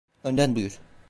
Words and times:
Önden 0.23 0.55
buyur. 0.55 0.79